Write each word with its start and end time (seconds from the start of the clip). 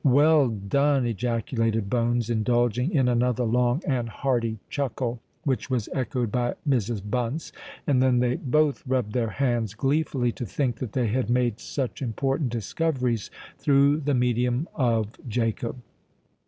"Well 0.03 0.47
done!" 0.47 1.05
ejaculated 1.05 1.87
Bones, 1.87 2.31
indulging 2.31 2.89
in 2.91 3.07
another 3.07 3.43
long 3.43 3.83
and 3.85 4.09
hearty 4.09 4.57
chuckle, 4.67 5.19
which 5.43 5.69
was 5.69 5.87
echoed 5.93 6.31
by 6.31 6.55
Mrs. 6.67 7.03
Bunce; 7.07 7.51
and 7.85 8.01
then 8.01 8.17
they 8.17 8.37
both 8.37 8.81
rubbed 8.87 9.13
their 9.13 9.29
hands 9.29 9.75
gleefully 9.75 10.31
to 10.31 10.45
think 10.47 10.77
that 10.77 10.93
they 10.93 11.09
had 11.09 11.29
made 11.29 11.59
such 11.59 12.01
important 12.01 12.49
discoveries 12.49 13.29
through 13.59 13.99
the 13.99 14.15
medium 14.15 14.67
of 14.73 15.17
Jacob. 15.29 15.75